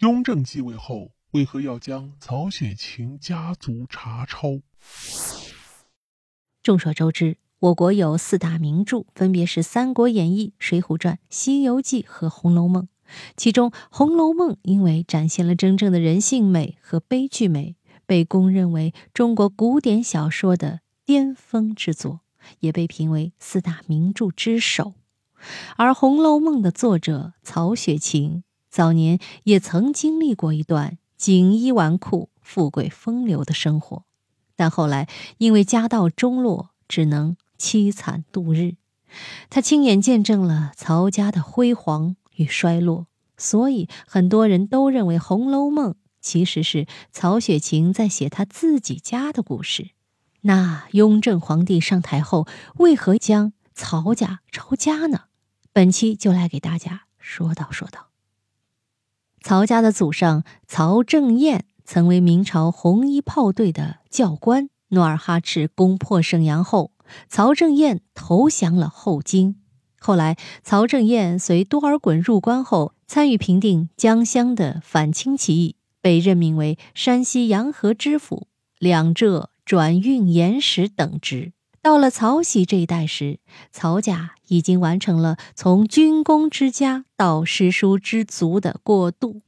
[0.00, 4.60] 雍正继位后，为何要将曹雪芹家族查抄？
[6.62, 12.84] 众所周知，我国有四大名著，分别是《三国演义》《水浒传》《西游记》和《红楼梦》。
[13.36, 17.74] 其中，《红楼梦》因为展现了真正的人性美和悲剧美，
[18.06, 22.20] 被公认为中国古典小说的巅峰之作，
[22.60, 24.94] 也被评为四大名著之首。
[25.76, 28.44] 而《红楼梦》的作者曹雪芹。
[28.78, 34.04] 早年也曾经历过一段锦衣纨绔、富贵风流的生活，
[34.54, 38.76] 但后来因为家道中落，只能凄惨度日。
[39.50, 49.88] 他亲眼见证了曹家的辉煌与衰落，所以很多人都认为《红楼梦》其实是曹雪芹在写他自己家的故事。
[50.42, 55.22] 那雍正皇帝上台后，为何将曹家抄家呢？
[55.72, 58.07] 本期就来给大家说道说道。
[59.48, 64.68] 曹家的祖上曹正彦曾为明朝红衣炮队的教官。
[64.88, 66.92] 努尔哈赤攻破沈阳后，
[67.30, 69.56] 曹正彦投降了后金。
[69.98, 81.54] 后来，曹正彦随多尔衮入关后，参与平定江乡的反清起义，被任命为山西阳河知府、两浙转运盐使等职。
[81.88, 83.38] 到了曹玺这一代时，
[83.72, 89.40] 曹家已经完成了从军功之家到诗书之族的过渡。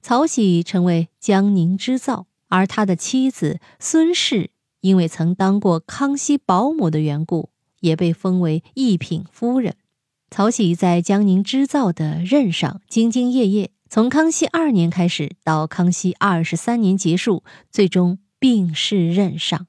[0.00, 4.50] 曹玺成为江宁织造，而他的妻子孙氏
[4.82, 9.74] 因为曾当过康熙保姆的缘故，也被封为一品夫人。
[10.30, 19.66] 曹玺在江宁织造的任上兢兢业业，从康熙二年开始到康熙二十三年结束，最终病逝任上。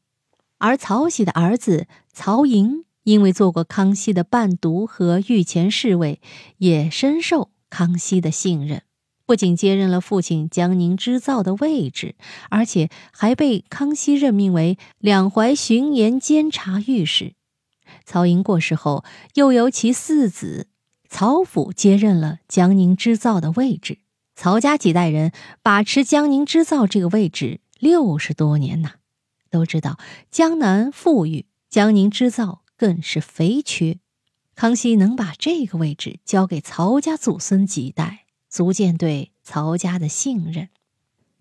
[0.66, 6.20] 而曹玺的儿子曹寅，因为做过康熙的伴读和御前侍卫，
[6.58, 8.82] 也深受康熙的信任，
[9.28, 12.16] 不仅接任了父亲江宁织造的位置，
[12.50, 17.34] 而且还被康熙任命为两淮巡盐监察御史。
[18.04, 19.06] 曹寅过世后，
[19.36, 20.66] 又由其四子
[21.08, 24.00] 曹府接任了江宁织造的位置。
[24.36, 25.32] 曹家几代人
[25.62, 28.94] 把持江宁织造这个位置六十多年呐。
[29.56, 29.98] 都知道
[30.30, 34.00] 江南富裕，江宁织造更是肥缺。
[34.54, 40.68] 康熙能把这个位置交给曹家祖孙几代，足见对曹家的信任。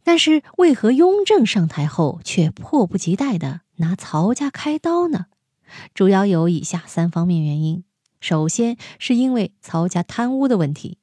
[0.04, 5.26] 但是，为何雍正上台后却迫不及待地拿曹家开刀呢？
[5.92, 7.82] 主要有以下三方面原因：
[8.20, 10.98] 首先，是因为曹家贪污的问题。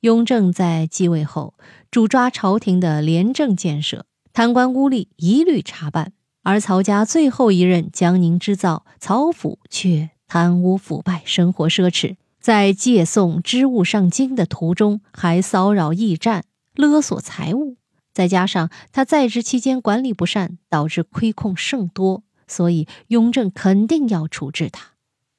[0.00, 1.52] 雍正在继位后，
[1.90, 6.14] 主抓朝廷的廉政建设，贪官污吏一律查办。
[6.46, 16.44] 而曹家最后一任江宁织造曹府却贪污腐败，生活奢侈，在借送织物上京的途中还骚扰驿站，
[16.76, 17.78] 勒索财物。
[18.12, 24.92] 再加上他在职期间管理不善，导致亏空甚多，所以雍正肯定要处置他。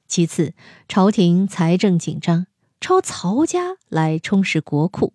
[0.06, 0.52] 其次，
[0.88, 2.46] 朝廷财政紧张，
[2.82, 5.14] 抄曹家来充实国库。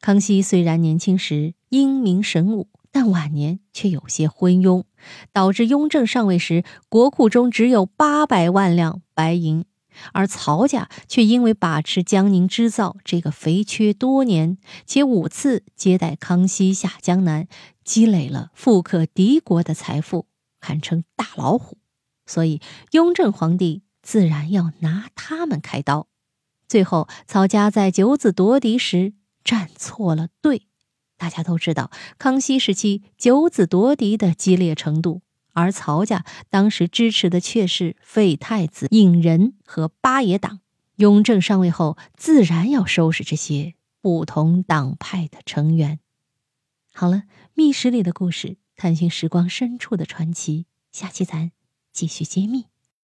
[0.00, 2.66] 康熙虽然年轻时英明神武。
[2.94, 4.84] 但晚年却有些昏庸，
[5.32, 9.64] 导致雍正上位时国库中只有八百万两白银，
[10.12, 17.48] 而曹家却因为把持江宁织造这个肥缺多年，且五次接待康熙下江南，
[17.82, 20.28] 积累了富可敌国的财富，
[20.60, 21.78] 堪称大老虎，
[22.24, 22.60] 所以
[22.92, 26.06] 雍正皇帝自然要拿他们开刀。
[26.68, 30.68] 最后，曹家在九子夺嫡时站错了队。
[31.16, 40.60] 大家都知道，康熙时期九子夺嫡的激烈程度，而曹家当时支持的却是废太子胤仁和八爷党。
[40.96, 45.98] 雍正上位后，自然要收拾这些不同党派的成员。
[46.92, 47.24] 好了，
[47.54, 51.50] 密室里的故事，探寻时光深处的传奇，下期咱
[51.92, 52.66] 继续揭秘。